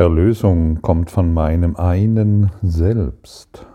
[0.00, 3.66] Erlösung kommt von meinem einen Selbst,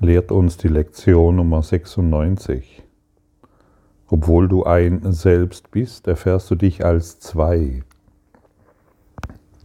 [0.00, 2.82] lehrt uns die Lektion Nummer 96.
[4.08, 7.82] Obwohl du ein Selbst bist, erfährst du dich als zwei,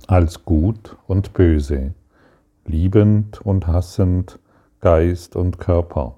[0.07, 1.93] als gut und böse,
[2.65, 4.39] liebend und hassend,
[4.81, 6.17] Geist und Körper.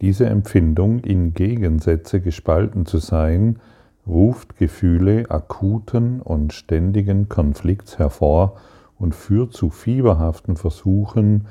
[0.00, 3.60] Diese Empfindung, in Gegensätze gespalten zu sein,
[4.06, 8.56] ruft Gefühle akuten und ständigen Konflikts hervor
[8.98, 11.46] und führt zu fieberhaften Versuchen,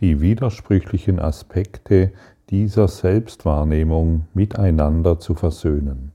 [0.00, 2.12] die widersprüchlichen Aspekte
[2.50, 6.12] dieser Selbstwahrnehmung miteinander zu versöhnen.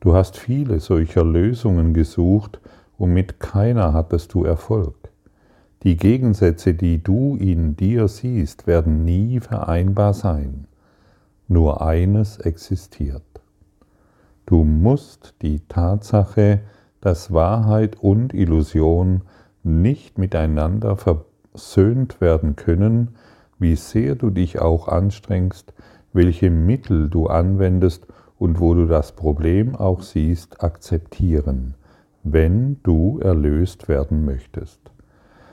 [0.00, 2.60] Du hast viele solcher Lösungen gesucht
[2.96, 4.94] und mit keiner hattest du Erfolg.
[5.82, 10.66] Die Gegensätze, die du in dir siehst, werden nie vereinbar sein.
[11.48, 13.22] Nur eines existiert.
[14.46, 16.60] Du musst die Tatsache,
[17.00, 19.22] dass Wahrheit und Illusion
[19.64, 23.16] nicht miteinander versöhnt werden können,
[23.58, 25.74] wie sehr du dich auch anstrengst,
[26.12, 28.06] welche Mittel du anwendest
[28.38, 31.74] und wo du das Problem auch siehst, akzeptieren,
[32.22, 34.80] wenn du erlöst werden möchtest.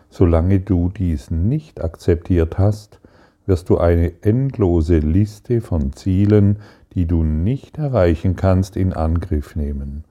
[0.10, 3.00] Solange du dies nicht akzeptiert hast,
[3.46, 6.60] wirst du eine endlose Liste von Zielen,
[6.96, 10.04] die du nicht erreichen kannst, in Angriff nehmen,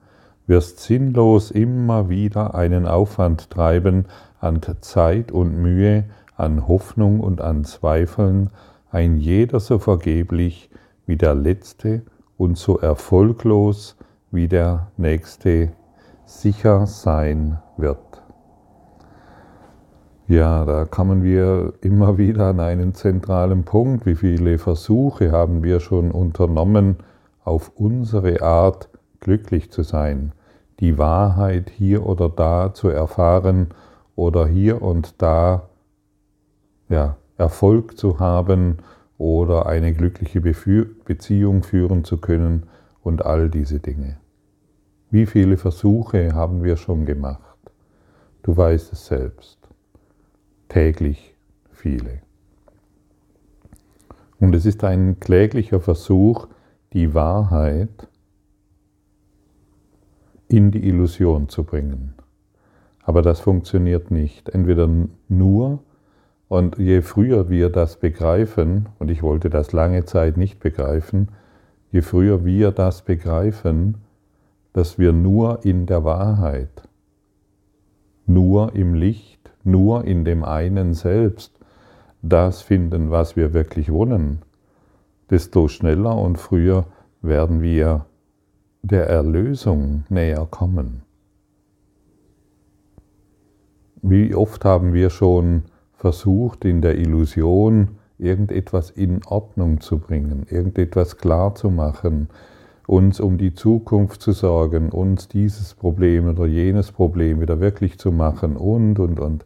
[0.47, 4.05] wirst sinnlos immer wieder einen Aufwand treiben
[4.39, 8.49] an Zeit und Mühe, an Hoffnung und an Zweifeln,
[8.91, 10.69] ein jeder so vergeblich
[11.05, 12.01] wie der letzte
[12.37, 13.95] und so erfolglos
[14.31, 15.71] wie der nächste
[16.25, 18.12] sicher sein wird.
[20.27, 24.05] Ja, da kommen wir immer wieder an einen zentralen Punkt.
[24.05, 26.97] Wie viele Versuche haben wir schon unternommen,
[27.43, 28.87] auf unsere Art
[29.19, 30.31] glücklich zu sein,
[30.79, 33.67] die Wahrheit hier oder da zu erfahren
[34.15, 35.67] oder hier und da
[36.87, 38.77] ja, Erfolg zu haben
[39.17, 42.67] oder eine glückliche Beziehung führen zu können
[43.01, 44.15] und all diese Dinge.
[45.11, 47.57] Wie viele Versuche haben wir schon gemacht?
[48.41, 49.62] Du weißt es selbst
[50.73, 51.35] täglich
[51.69, 52.21] viele.
[54.39, 56.47] Und es ist ein kläglicher Versuch,
[56.93, 58.07] die Wahrheit
[60.47, 62.15] in die Illusion zu bringen.
[63.03, 64.49] Aber das funktioniert nicht.
[64.49, 64.89] Entweder
[65.27, 65.83] nur,
[66.47, 71.29] und je früher wir das begreifen, und ich wollte das lange Zeit nicht begreifen,
[71.91, 73.97] je früher wir das begreifen,
[74.73, 76.89] dass wir nur in der Wahrheit,
[78.25, 81.57] nur im Licht, nur in dem einen selbst
[82.21, 84.41] das finden, was wir wirklich wollen,
[85.29, 86.85] desto schneller und früher
[87.21, 88.05] werden wir
[88.81, 91.03] der Erlösung näher kommen.
[94.01, 95.63] Wie oft haben wir schon
[95.93, 102.27] versucht, in der Illusion irgendetwas in Ordnung zu bringen, irgendetwas klar zu machen,
[102.87, 108.11] uns um die Zukunft zu sorgen, uns dieses Problem oder jenes Problem wieder wirklich zu
[108.11, 109.45] machen und, und, und.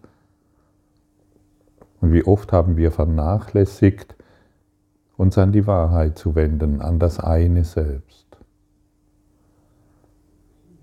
[2.02, 4.16] Und wie oft haben wir vernachlässigt,
[5.18, 8.26] uns an die Wahrheit zu wenden, an das eine selbst.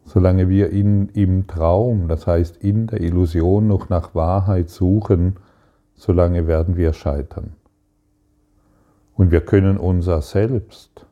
[0.04, 5.36] Solange wir in, im Traum, das heißt in der Illusion noch nach Wahrheit suchen,
[5.94, 7.54] solange werden wir scheitern.
[9.14, 11.06] Und wir können unser Selbst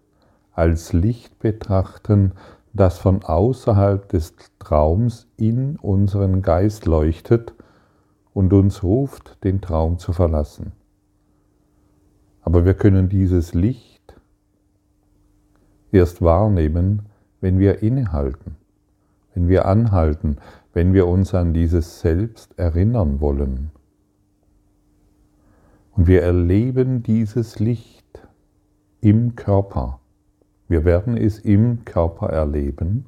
[0.52, 2.32] als Licht betrachten,
[2.72, 7.54] das von außerhalb des Traums in unseren Geist leuchtet
[8.34, 10.72] und uns ruft, den Traum zu verlassen.
[12.42, 14.14] Aber wir können dieses Licht
[15.92, 17.06] erst wahrnehmen,
[17.40, 18.56] wenn wir innehalten,
[19.34, 20.38] wenn wir anhalten,
[20.72, 23.70] wenn wir uns an dieses Selbst erinnern wollen.
[25.92, 28.26] Und wir erleben dieses Licht
[29.00, 30.00] im Körper.
[30.68, 33.04] Wir werden es im Körper erleben,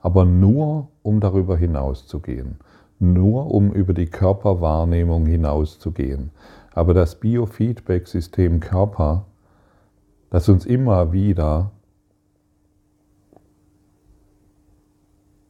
[0.00, 2.56] aber nur um darüber hinauszugehen
[2.98, 6.30] nur um über die Körperwahrnehmung hinauszugehen.
[6.72, 9.26] Aber das Biofeedback-System Körper,
[10.30, 11.72] das uns immer wieder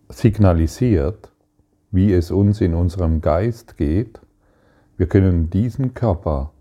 [0.09, 1.33] signalisiert,
[1.91, 4.21] wie es uns in unserem Geist geht,
[4.97, 6.53] wir können diesen Körper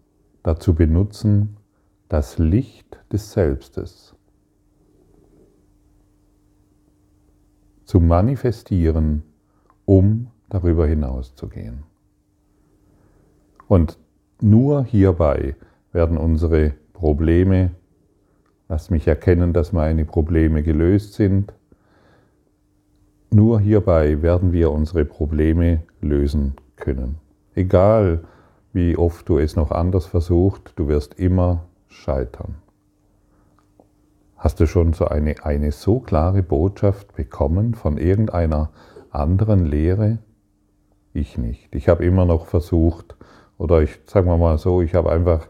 [0.43, 1.57] dazu benutzen,
[2.09, 4.15] das Licht des Selbstes
[7.85, 9.23] zu manifestieren,
[9.85, 11.83] um darüber hinaus zu gehen.
[13.67, 13.97] Und
[14.41, 15.55] nur hierbei
[15.91, 17.71] werden unsere Probleme,
[18.67, 21.53] lass mich erkennen, dass meine Probleme gelöst sind,
[23.31, 27.17] Nur hierbei werden wir unsere Probleme lösen können.
[27.53, 28.23] Egal
[28.71, 32.55] wie oft du es noch anders versucht, du wirst immer scheitern.
[34.37, 38.69] Hast du schon so eine, eine so klare Botschaft bekommen von irgendeiner
[39.09, 40.19] anderen Lehre?
[41.15, 41.73] Ich nicht.
[41.73, 43.15] Ich habe immer noch versucht,
[43.57, 45.47] oder ich sage mal so, ich habe einfach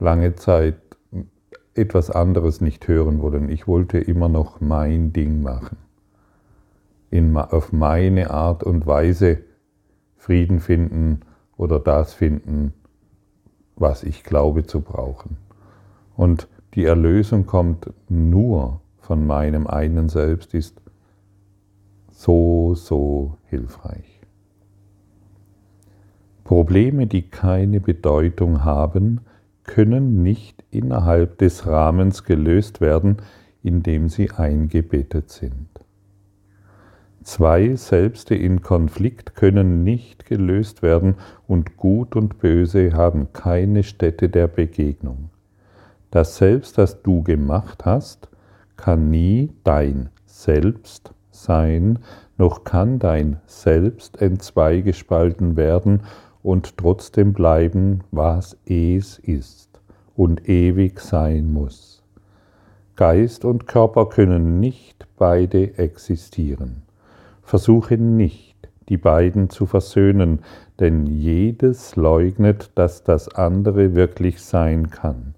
[0.00, 0.74] lange Zeit
[1.74, 3.48] etwas anderes nicht hören wollen.
[3.48, 5.76] Ich wollte immer noch mein Ding machen
[7.10, 9.38] in, auf meine Art und Weise
[10.16, 11.20] Frieden finden
[11.56, 12.72] oder das finden,
[13.76, 15.36] was ich glaube zu brauchen.
[16.16, 20.82] Und die Erlösung kommt nur von meinem einen Selbst, ist
[22.10, 24.13] so, so hilfreich.
[26.54, 29.22] Probleme, die keine Bedeutung haben,
[29.64, 33.16] können nicht innerhalb des Rahmens gelöst werden,
[33.64, 35.66] in dem sie eingebettet sind.
[37.24, 41.16] Zwei Selbste in Konflikt können nicht gelöst werden
[41.48, 45.30] und Gut und Böse haben keine Stätte der Begegnung.
[46.12, 48.28] Das Selbst, das du gemacht hast,
[48.76, 51.98] kann nie dein Selbst sein,
[52.38, 56.02] noch kann dein Selbst entzweigespalten werden
[56.44, 59.80] und trotzdem bleiben, was es ist
[60.14, 62.02] und ewig sein muss.
[62.96, 66.82] Geist und Körper können nicht beide existieren.
[67.42, 68.54] Versuche nicht,
[68.88, 70.40] die beiden zu versöhnen,
[70.78, 75.34] denn jedes leugnet, dass das andere wirklich sein kann.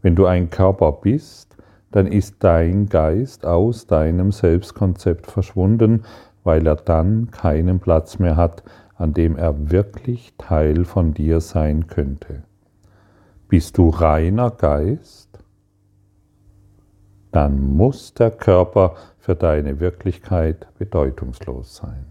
[0.00, 1.56] Wenn du ein Körper bist,
[1.90, 6.04] dann ist dein Geist aus deinem Selbstkonzept verschwunden,
[6.44, 8.62] weil er dann keinen Platz mehr hat,
[9.00, 12.42] an dem er wirklich Teil von dir sein könnte.
[13.48, 15.42] Bist du reiner Geist?
[17.32, 22.04] Dann muss der Körper für deine Wirklichkeit bedeutungslos sein.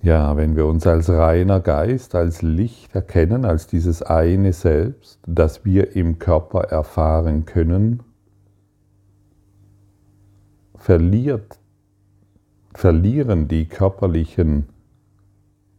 [0.00, 5.64] Ja, wenn wir uns als reiner Geist, als Licht erkennen, als dieses eine Selbst, das
[5.64, 8.04] wir im Körper erfahren können,
[10.76, 11.58] verliert,
[12.74, 14.68] verlieren die körperlichen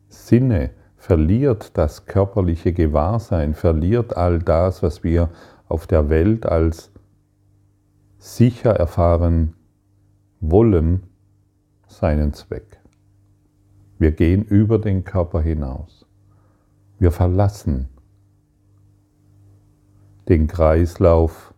[0.08, 5.30] Sinne, verliert das körperliche Gewahrsein, verliert all das, was wir
[5.68, 6.92] auf der Welt als
[8.18, 9.54] sicher erfahren
[10.42, 11.04] wollen,
[11.88, 12.80] seinen Zweck.
[13.98, 16.06] Wir gehen über den Körper hinaus.
[17.00, 17.90] Wir verlassen
[20.28, 21.54] den Kreislauf,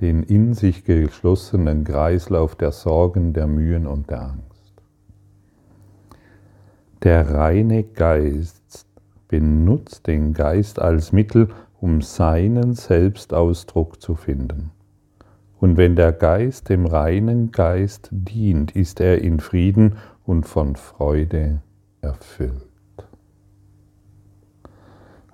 [0.00, 4.82] den in sich geschlossenen Kreislauf der Sorgen, der Mühen und der Angst.
[7.02, 8.86] Der reine Geist
[9.28, 11.48] benutzt den Geist als Mittel,
[11.80, 14.70] um seinen Selbstausdruck zu finden.
[15.58, 21.60] Und wenn der Geist dem reinen Geist dient, ist er in Frieden und von Freude
[22.00, 22.69] erfüllt.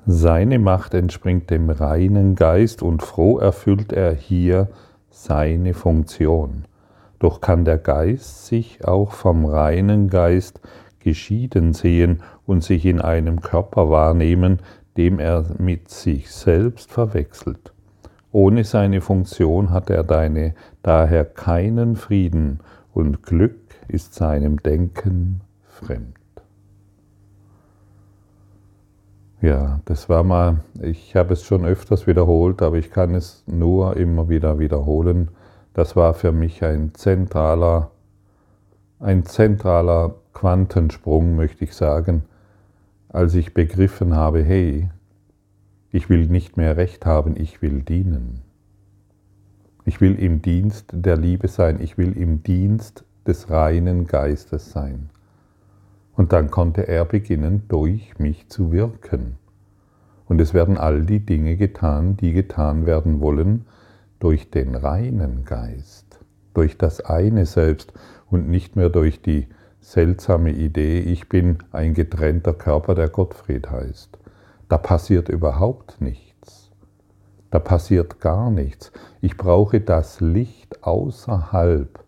[0.08, 4.68] Seine Macht entspringt dem reinen Geist und froh erfüllt er hier
[5.10, 6.66] seine Funktion.
[7.18, 10.60] Doch kann der Geist sich auch vom reinen Geist
[11.00, 14.60] geschieden sehen und sich in einem Körper wahrnehmen,
[14.96, 17.72] dem er mit sich selbst verwechselt.
[18.30, 22.60] Ohne seine Funktion hat er deine, daher keinen Frieden
[22.94, 26.15] und Glück ist seinem Denken fremd.
[29.42, 33.96] Ja, das war mal, ich habe es schon öfters wiederholt, aber ich kann es nur
[33.96, 35.28] immer wieder wiederholen.
[35.74, 37.90] Das war für mich ein zentraler,
[38.98, 42.24] ein zentraler Quantensprung, möchte ich sagen,
[43.10, 44.88] als ich begriffen habe, hey,
[45.90, 48.42] ich will nicht mehr Recht haben, ich will dienen.
[49.84, 55.10] Ich will im Dienst der Liebe sein, ich will im Dienst des reinen Geistes sein.
[56.16, 59.36] Und dann konnte er beginnen, durch mich zu wirken.
[60.26, 63.66] Und es werden all die Dinge getan, die getan werden wollen,
[64.18, 66.18] durch den reinen Geist,
[66.54, 67.92] durch das eine Selbst
[68.30, 69.46] und nicht mehr durch die
[69.80, 74.18] seltsame Idee, ich bin ein getrennter Körper, der Gottfried heißt.
[74.68, 76.72] Da passiert überhaupt nichts.
[77.52, 78.90] Da passiert gar nichts.
[79.20, 82.00] Ich brauche das Licht außerhalb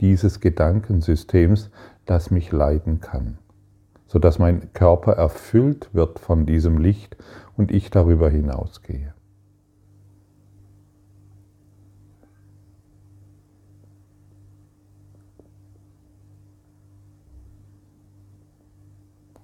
[0.00, 1.70] dieses Gedankensystems,
[2.06, 3.36] das mich leiten kann,
[4.08, 7.16] sodass mein Körper erfüllt wird von diesem Licht
[7.56, 9.14] und ich darüber hinausgehe.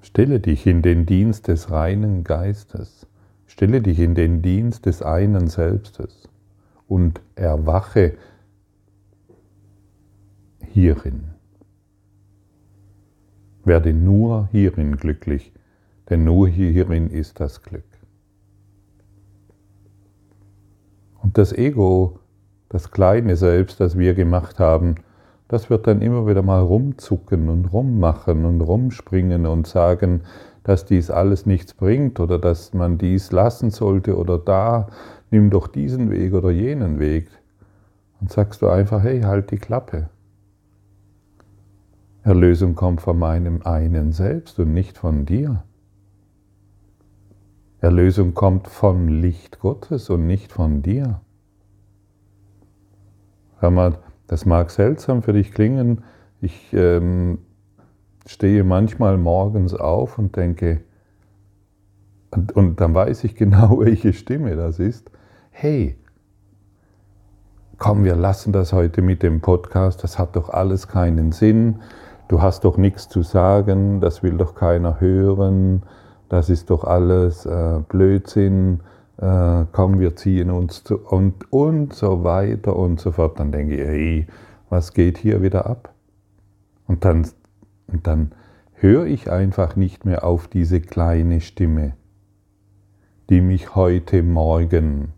[0.00, 3.06] Stelle dich in den Dienst des reinen Geistes,
[3.47, 6.28] stelle dich in den Dienst des einen Selbstes
[6.87, 8.16] und erwache
[10.61, 11.34] hierin.
[13.64, 15.52] Werde nur hierin glücklich,
[16.11, 17.85] denn nur hierin ist das Glück.
[21.23, 22.18] Und das Ego,
[22.68, 24.97] das kleine Selbst, das wir gemacht haben,
[25.49, 30.23] das wird dann immer wieder mal rumzucken und rummachen und rumspringen und sagen,
[30.64, 34.88] dass dies alles nichts bringt oder dass man dies lassen sollte oder da,
[35.30, 37.28] nimm doch diesen Weg oder jenen Weg.
[38.21, 40.09] Und sagst du einfach, hey, halt die Klappe.
[42.25, 45.62] Erlösung kommt von meinem einen Selbst und nicht von dir.
[47.81, 51.21] Erlösung kommt vom Licht Gottes und nicht von dir.
[53.59, 56.02] Hör mal, das mag seltsam für dich klingen.
[56.40, 57.40] Ich ähm,
[58.26, 60.81] stehe manchmal morgens auf und denke,
[62.31, 65.11] und, und dann weiß ich genau, welche Stimme das ist.
[65.50, 65.99] Hey,
[67.76, 71.83] komm, wir lassen das heute mit dem Podcast, das hat doch alles keinen Sinn,
[72.28, 75.83] du hast doch nichts zu sagen, das will doch keiner hören,
[76.28, 78.81] das ist doch alles äh, Blödsinn,
[79.19, 83.38] äh, komm, wir ziehen uns zu und, und so weiter und so fort.
[83.38, 84.26] Dann denke ich, hey,
[84.71, 85.93] was geht hier wieder ab?
[86.87, 87.26] Und dann,
[87.87, 88.33] und dann
[88.75, 91.95] höre ich einfach nicht mehr auf diese kleine Stimme,
[93.31, 95.12] die mich heute Morgen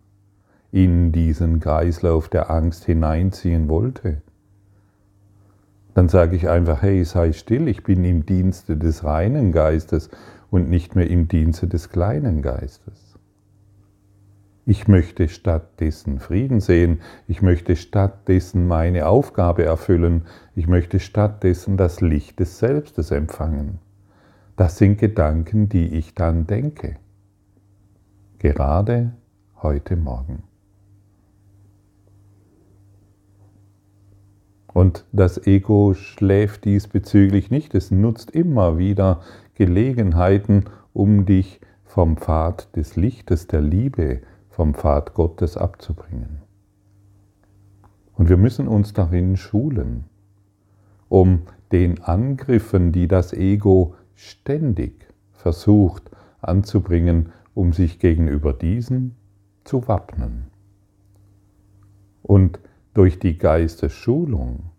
[0.72, 4.22] in diesen Kreislauf der Angst hineinziehen wollte.
[5.96, 10.10] Dann sage ich einfach, hey, sei still, ich bin im Dienste des reinen Geistes
[10.50, 13.18] und nicht mehr im Dienste des kleinen Geistes.
[14.66, 22.02] Ich möchte stattdessen Frieden sehen, ich möchte stattdessen meine Aufgabe erfüllen, ich möchte stattdessen das
[22.02, 23.78] Licht des Selbstes empfangen.
[24.54, 26.96] Das sind Gedanken, die ich dann denke.
[28.38, 29.14] Gerade
[29.62, 30.42] heute Morgen.
[34.76, 37.75] Und das Ego schläft diesbezüglich nicht.
[37.75, 39.23] Es nutzt immer wieder
[39.54, 46.42] Gelegenheiten, um dich vom Pfad des Lichtes, der Liebe, vom Pfad Gottes abzubringen.
[48.12, 50.04] Und wir müssen uns darin schulen,
[51.09, 56.11] um den Angriffen, die das Ego ständig versucht
[56.42, 59.16] anzubringen, um sich gegenüber diesen
[59.64, 60.49] zu wappnen.
[62.23, 62.61] Und
[62.96, 64.70] durch die Geistesschulung,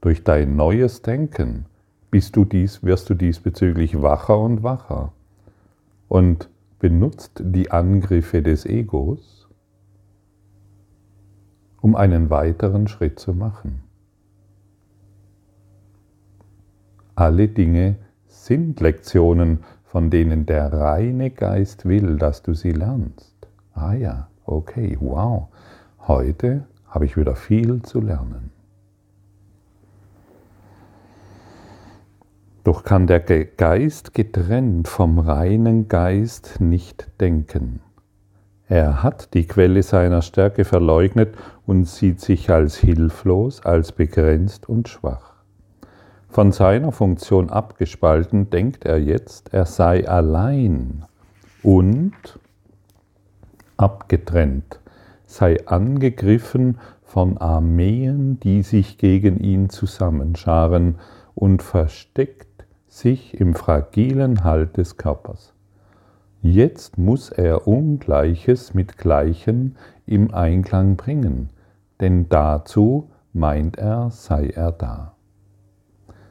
[0.00, 1.66] durch dein neues Denken,
[2.10, 5.12] bist du dies, wirst du diesbezüglich wacher und wacher.
[6.08, 9.48] Und benutzt die Angriffe des Egos,
[11.82, 13.82] um einen weiteren Schritt zu machen.
[17.14, 17.96] Alle Dinge
[18.28, 23.46] sind Lektionen, von denen der reine Geist will, dass du sie lernst.
[23.74, 25.48] Ah ja, okay, wow.
[26.08, 28.50] Heute habe ich wieder viel zu lernen.
[32.64, 37.80] Doch kann der Geist getrennt vom reinen Geist nicht denken.
[38.68, 41.34] Er hat die Quelle seiner Stärke verleugnet
[41.66, 45.32] und sieht sich als hilflos, als begrenzt und schwach.
[46.28, 51.04] Von seiner Funktion abgespalten denkt er jetzt, er sei allein
[51.62, 52.12] und
[53.76, 54.78] abgetrennt,
[55.32, 60.96] sei angegriffen von Armeen, die sich gegen ihn zusammenscharen
[61.34, 65.54] und versteckt sich im fragilen Halt des Körpers.
[66.42, 71.48] Jetzt muss er Ungleiches mit Gleichen im Einklang bringen,
[72.00, 75.14] denn dazu, meint er, sei er da.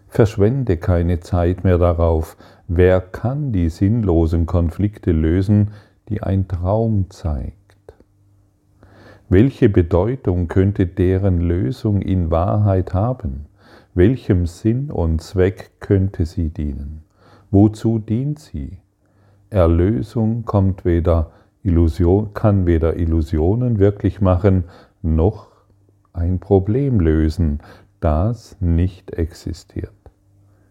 [0.10, 5.72] Verschwende keine Zeit mehr darauf, wer kann die sinnlosen Konflikte lösen,
[6.10, 7.61] die ein Traum zeigt.
[9.34, 13.46] Welche Bedeutung könnte deren Lösung in Wahrheit haben?
[13.94, 17.06] Welchem Sinn und Zweck könnte sie dienen?
[17.50, 18.80] Wozu dient sie?
[19.50, 21.32] Erlösung kommt weder
[21.64, 24.66] Illusion, kann weder Illusionen wirklich machen,
[25.02, 25.48] noch
[26.12, 27.60] ein Problem lösen,
[28.02, 29.94] das nicht existiert.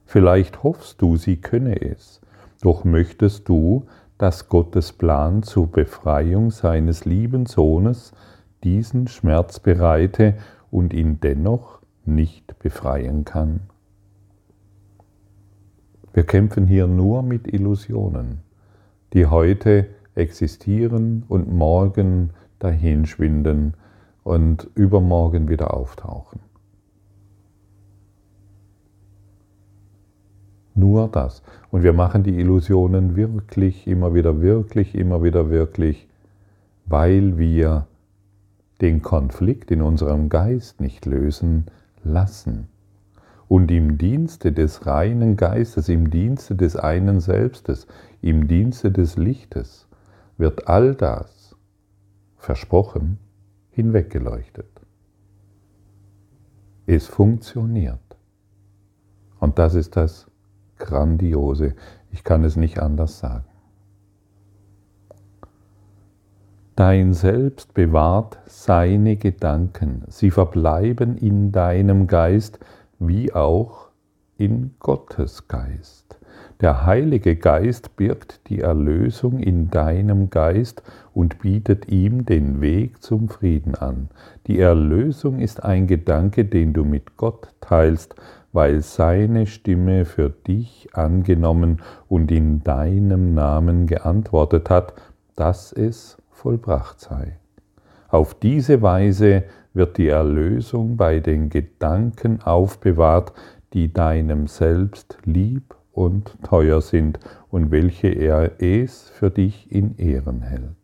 [0.05, 2.21] Vielleicht hoffst du, sie könne es,
[2.61, 3.87] doch möchtest du,
[4.19, 8.12] dass Gottes Plan zur Befreiung seines lieben Sohnes
[8.64, 10.35] diesen Schmerz bereite
[10.71, 13.61] und ihn dennoch nicht befreien kann.
[16.12, 18.40] Wir kämpfen hier nur mit Illusionen,
[19.12, 23.75] die heute existieren und morgen dahinschwinden
[24.25, 26.40] und übermorgen wieder auftauchen.
[30.75, 31.43] Nur das.
[31.71, 36.09] Und wir machen die Illusionen wirklich, immer wieder wirklich, immer wieder wirklich,
[36.87, 37.87] weil wir
[38.81, 41.67] den Konflikt in unserem Geist nicht lösen,
[42.03, 42.69] lassen.
[43.49, 47.87] Und im Dienste des reinen Geistes, im Dienste des einen Selbstes,
[48.23, 49.89] im Dienste des Lichtes
[50.39, 51.57] wird all das
[52.37, 53.19] versprochen
[53.71, 54.69] hinweggeleuchtet.
[56.87, 57.99] Es funktioniert.
[59.39, 60.31] Und das ist das
[60.79, 61.75] Grandiose.
[62.11, 63.50] Ich kann es nicht anders sagen.
[66.77, 70.05] Dein Selbst bewahrt seine Gedanken.
[70.09, 72.59] Sie verbleiben in deinem Geist
[72.99, 73.89] wie auch
[74.39, 76.19] in Gottes Geist.
[76.61, 83.29] Der Heilige Geist birgt die Erlösung in deinem Geist und bietet ihm den Weg zum
[83.29, 84.09] Frieden an.
[84.47, 88.15] Die Erlösung ist ein Gedanke, den du mit Gott teilst,
[88.53, 94.95] weil seine Stimme für dich angenommen und in deinem Namen geantwortet hat,
[95.37, 97.37] dass es vollbracht sei.
[98.09, 99.44] Auf diese Weise
[99.75, 103.32] wird die Erlösung bei den Gedanken aufbewahrt,
[103.73, 107.20] die deinem Selbst lieb und teuer sind
[107.50, 110.75] und welche er es für dich in Ehren hält.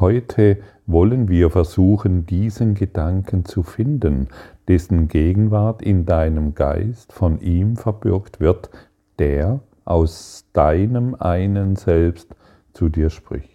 [0.00, 4.28] Heute wollen wir versuchen, diesen Gedanken zu finden,
[4.66, 8.70] dessen Gegenwart in deinem Geist von ihm verbürgt wird,
[9.20, 12.34] der aus deinem einen Selbst
[12.74, 13.50] zu dir spricht.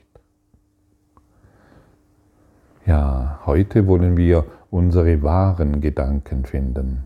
[2.85, 7.03] Ja, heute wollen wir unsere wahren Gedanken finden.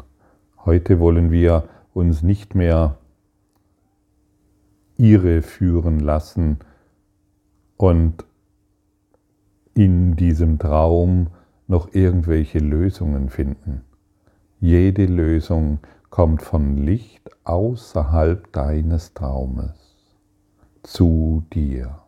[0.63, 2.97] Heute wollen wir uns nicht mehr
[4.97, 6.59] irre führen lassen
[7.75, 8.23] und
[9.73, 11.27] in diesem Traum
[11.67, 13.81] noch irgendwelche Lösungen finden.
[14.59, 15.79] Jede Lösung
[16.09, 19.97] kommt von Licht außerhalb deines Traumes
[20.83, 22.02] zu dir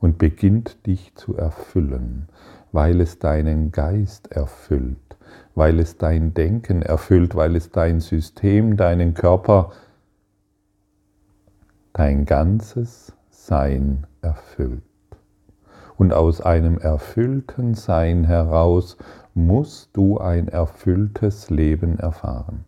[0.00, 2.28] und beginnt dich zu erfüllen,
[2.72, 5.16] weil es deinen Geist erfüllt,
[5.54, 9.72] weil es dein Denken erfüllt, weil es dein System, deinen Körper,
[11.92, 14.82] dein ganzes Sein erfüllt.
[15.96, 18.96] Und aus einem erfüllten Sein heraus
[19.34, 22.64] musst du ein erfülltes Leben erfahren.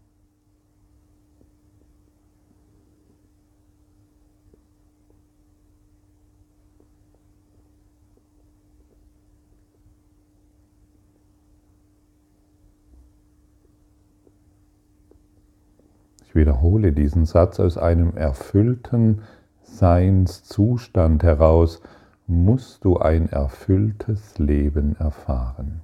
[16.30, 19.22] Ich wiederhole diesen Satz aus einem erfüllten
[19.64, 21.82] Seinszustand heraus
[22.28, 25.80] musst du ein erfülltes Leben erfahren.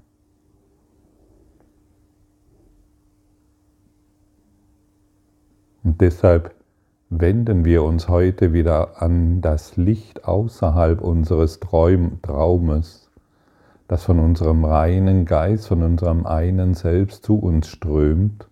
[5.83, 6.55] Und deshalb
[7.11, 13.11] wenden wir uns heute wieder an das Licht außerhalb unseres Traumes,
[13.89, 18.47] das von unserem reinen Geist, von unserem einen Selbst zu uns strömt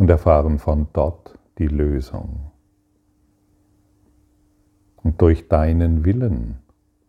[0.00, 2.50] und erfahren von dort die Lösung.
[4.96, 6.56] Und durch deinen Willen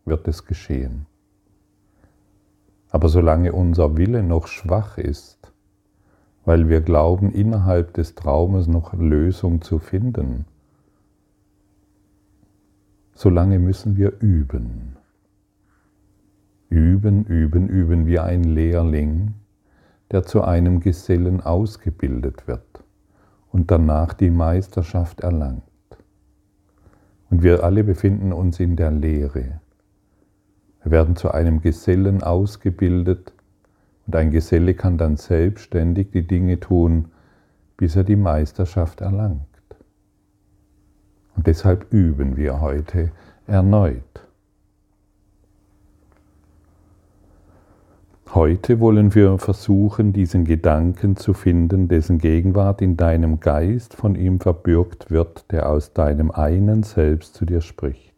[0.04, 1.06] wird es geschehen.
[2.90, 5.54] Aber solange unser Wille noch schwach ist,
[6.44, 10.44] weil wir glauben, innerhalb des Traumes noch Lösung zu finden,
[13.14, 14.98] solange müssen wir üben.
[16.68, 19.36] Üben, üben, üben wie ein Lehrling,
[20.12, 22.84] der zu einem Gesellen ausgebildet wird
[23.52, 25.64] und danach die Meisterschaft erlangt.
[27.30, 29.62] Und wir alle befinden uns in der Lehre.
[30.84, 33.34] Wir werden zu einem Gesellen ausgebildet
[34.06, 37.12] und ein Geselle kann dann selbstständig die Dinge tun,
[37.78, 39.46] bis er die Meisterschaft erlangt.
[41.36, 43.12] Und deshalb üben wir heute
[43.48, 44.28] erneut.
[48.34, 54.40] Heute wollen wir versuchen, diesen Gedanken zu finden, dessen Gegenwart in deinem Geist von ihm
[54.40, 58.16] verbürgt wird, der aus deinem einen Selbst zu dir spricht.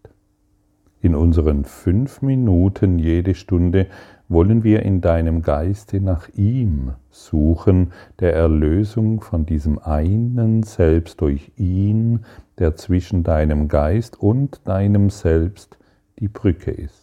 [1.02, 3.88] In unseren fünf Minuten jede Stunde
[4.30, 11.54] wollen wir in deinem Geiste nach ihm suchen, der Erlösung von diesem einen Selbst durch
[11.58, 12.20] ihn,
[12.60, 15.80] der zwischen deinem Geist und deinem Selbst
[16.20, 17.03] die Brücke ist.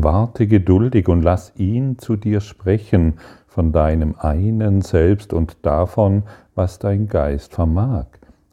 [0.00, 3.14] Warte geduldig und lass ihn zu dir sprechen
[3.48, 6.22] von deinem einen Selbst und davon,
[6.54, 8.06] was dein Geist vermag,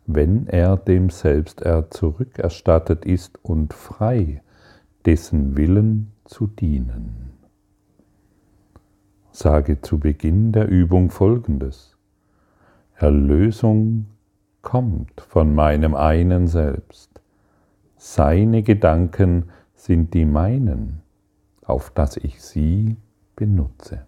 [0.07, 4.41] wenn er dem Selbst er zurückerstattet ist und frei,
[5.05, 7.33] dessen Willen zu dienen.
[9.31, 11.95] Sage zu Beginn der Übung folgendes.
[12.95, 14.07] Erlösung
[14.63, 17.21] kommt von meinem einen Selbst.
[17.97, 21.04] Seine Gedanken sind die meinen
[21.65, 22.97] auf dass ich sie
[23.35, 24.05] benutze.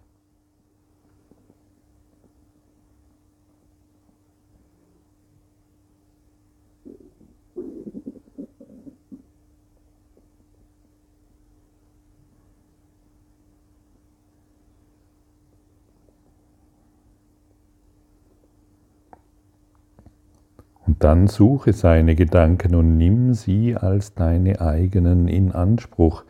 [20.88, 26.24] Und dann suche seine Gedanken und nimm sie als deine eigenen in Anspruch.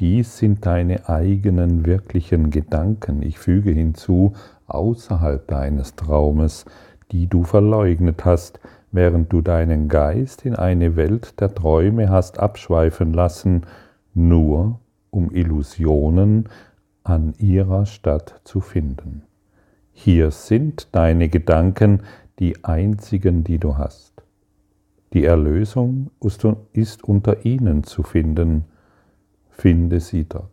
[0.00, 3.22] Dies sind deine eigenen wirklichen Gedanken.
[3.22, 4.32] Ich füge hinzu,
[4.66, 6.64] außerhalb deines Traumes,
[7.12, 13.12] die du verleugnet hast, während du deinen Geist in eine Welt der Träume hast abschweifen
[13.12, 13.62] lassen,
[14.14, 14.80] nur
[15.10, 16.48] um Illusionen
[17.04, 19.22] an ihrer Stadt zu finden.
[19.92, 22.02] Hier sind deine Gedanken,
[22.40, 24.24] die einzigen, die du hast.
[25.12, 26.10] Die Erlösung
[26.72, 28.64] ist unter ihnen zu finden.
[29.56, 30.50] Finde sie dort.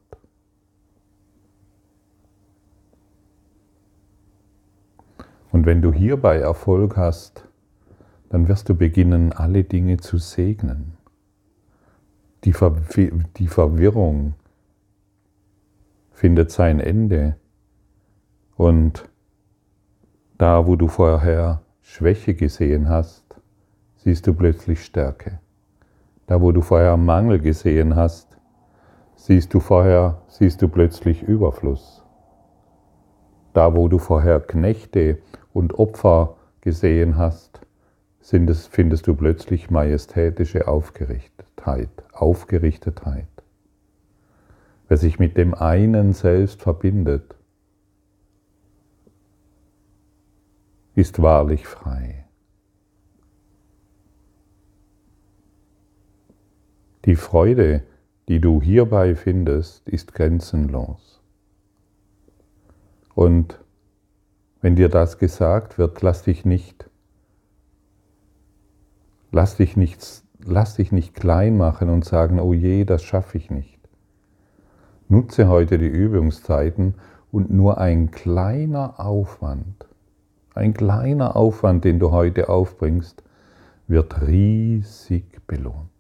[5.52, 7.48] Und wenn du hierbei Erfolg hast,
[8.30, 10.94] dann wirst du beginnen, alle Dinge zu segnen.
[12.46, 12.76] Die, Ver
[13.38, 14.36] die Verwirrung
[16.12, 17.36] findet sein Ende.
[18.56, 19.10] Und
[20.38, 23.26] da, wo du vorher Schwäche gesehen hast,
[23.98, 25.40] siehst du plötzlich Stärke.
[26.28, 28.38] Da, wo du vorher Mangel gesehen hast,
[29.22, 32.04] siehst du vorher, siehst du plötzlich Überfluss.
[33.54, 35.20] Da, wo du vorher Knechte
[35.54, 37.62] und Opfer gesehen hast,
[38.20, 43.28] es, findest du plötzlich majestätische Aufgerichtetheit, Aufgerichtetheit.
[44.88, 47.36] Wer sich mit dem einen selbst verbindet,
[50.96, 52.26] ist wahrlich frei.
[57.06, 57.84] Die Freude,
[58.32, 61.22] die du hierbei findest, ist grenzenlos.
[63.14, 63.60] Und
[64.62, 66.90] wenn dir das gesagt wird, lass dich nicht,
[69.32, 73.52] lass dich nicht, lass dich nicht klein machen und sagen, oh je, das schaffe ich
[73.52, 73.80] nicht.
[75.10, 76.96] Nutze heute die Übungszeiten
[77.32, 79.86] und nur ein kleiner Aufwand
[80.54, 83.24] ein kleiner Aufwand, den du heute aufbringst,
[83.88, 85.91] wird riesig belohnt.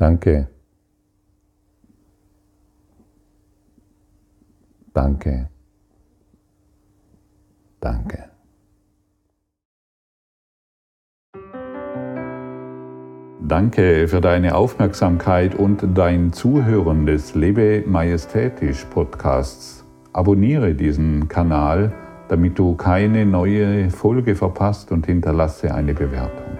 [0.00, 0.48] Danke.
[4.94, 5.50] Danke.
[7.80, 8.30] Danke.
[13.42, 19.84] Danke für deine Aufmerksamkeit und dein Zuhören des Lebe Majestätisch Podcasts.
[20.14, 21.92] Abonniere diesen Kanal,
[22.28, 26.59] damit du keine neue Folge verpasst und hinterlasse eine Bewertung.